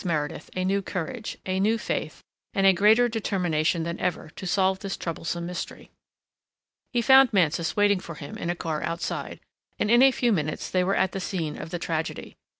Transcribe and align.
Meredith 0.03 0.49
a 0.55 0.65
new 0.65 0.81
courage, 0.81 1.37
a 1.45 1.59
new 1.59 1.77
faith 1.77 2.23
and 2.55 2.65
a 2.65 2.73
greater 2.73 3.07
determination 3.07 3.83
than 3.83 3.99
ever 3.99 4.31
to 4.35 4.47
solve 4.47 4.79
this 4.79 4.97
troublesome 4.97 5.45
mystery. 5.45 5.91
He 6.91 7.03
found 7.03 7.31
Mansus 7.31 7.75
waiting 7.75 7.99
for 7.99 8.15
him 8.15 8.35
in 8.35 8.49
a 8.49 8.55
car 8.55 8.81
outside 8.81 9.39
and 9.77 9.91
in 9.91 10.01
a 10.01 10.09
few 10.09 10.31
minutes 10.33 10.71
they 10.71 10.83
were 10.83 10.95
at 10.95 11.11
the 11.11 11.19
scene 11.19 11.55
of 11.55 11.69
the 11.69 11.77
tragedy. 11.77 12.35